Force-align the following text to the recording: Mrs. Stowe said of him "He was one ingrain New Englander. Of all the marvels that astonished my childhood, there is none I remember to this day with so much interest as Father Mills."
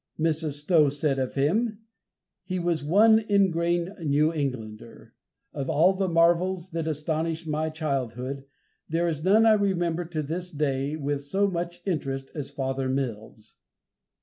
Mrs. 0.19 0.53
Stowe 0.53 0.89
said 0.89 1.19
of 1.19 1.35
him 1.35 1.77
"He 2.43 2.57
was 2.57 2.83
one 2.83 3.19
ingrain 3.19 3.93
New 3.99 4.33
Englander. 4.33 5.13
Of 5.53 5.69
all 5.69 5.93
the 5.93 6.07
marvels 6.07 6.71
that 6.71 6.87
astonished 6.87 7.45
my 7.47 7.69
childhood, 7.69 8.45
there 8.89 9.07
is 9.07 9.23
none 9.23 9.45
I 9.45 9.53
remember 9.53 10.05
to 10.05 10.23
this 10.23 10.49
day 10.49 10.95
with 10.95 11.21
so 11.21 11.47
much 11.51 11.83
interest 11.85 12.31
as 12.33 12.49
Father 12.49 12.89
Mills." 12.89 13.57